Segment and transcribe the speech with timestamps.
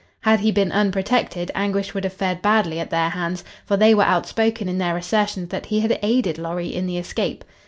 [0.21, 4.01] Had he been unprotected, Anguish would have fared badly at their hands, for they were
[4.01, 7.45] outspoken in their assertions that he had aided Lorry in the escape.